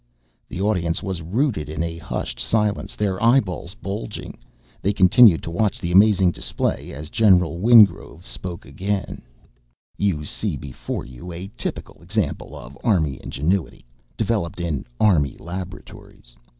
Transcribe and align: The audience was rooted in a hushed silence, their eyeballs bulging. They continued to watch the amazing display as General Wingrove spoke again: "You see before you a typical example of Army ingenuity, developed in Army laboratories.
The 0.49 0.59
audience 0.59 1.03
was 1.03 1.21
rooted 1.21 1.69
in 1.69 1.83
a 1.83 1.99
hushed 1.99 2.39
silence, 2.39 2.95
their 2.95 3.21
eyeballs 3.21 3.75
bulging. 3.75 4.39
They 4.81 4.93
continued 4.93 5.43
to 5.43 5.51
watch 5.51 5.77
the 5.79 5.91
amazing 5.91 6.31
display 6.31 6.91
as 6.91 7.11
General 7.11 7.59
Wingrove 7.59 8.25
spoke 8.25 8.65
again: 8.65 9.21
"You 9.99 10.25
see 10.25 10.57
before 10.57 11.05
you 11.05 11.31
a 11.31 11.51
typical 11.55 12.01
example 12.01 12.55
of 12.55 12.75
Army 12.83 13.19
ingenuity, 13.23 13.85
developed 14.17 14.59
in 14.59 14.87
Army 14.99 15.37
laboratories. 15.37 16.35